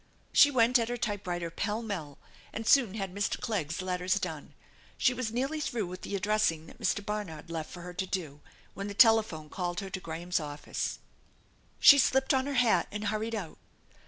She 0.33 0.49
went 0.49 0.79
at 0.79 0.89
her 0.89 0.97
typewriter 0.97 1.51
pell 1.51 1.83
mell, 1.83 2.17
and 2.51 2.65
soon 2.65 2.95
had 2.95 3.13
Mr. 3.13 3.39
Clegg's 3.39 3.83
letters 3.83 4.15
done. 4.15 4.55
She 4.97 5.13
was 5.13 5.31
nearly 5.31 5.59
through 5.61 5.85
with 5.85 6.01
the 6.01 6.15
ad 6.15 6.23
dressing 6.23 6.65
that 6.65 6.79
Mr. 6.79 7.05
Barnard 7.05 7.51
left 7.51 7.69
for 7.69 7.83
her 7.83 7.93
to 7.93 8.07
do 8.07 8.41
when 8.73 8.87
the 8.87 8.95
telephone 8.95 9.47
called 9.47 9.79
her 9.79 9.91
to 9.91 9.99
Graham's 9.99 10.39
office. 10.39 10.97
She 11.79 11.99
slipped 11.99 12.33
on 12.33 12.47
her 12.47 12.55
hat 12.55 12.87
and 12.91 13.09
hurried 13.09 13.35
out. 13.35 13.59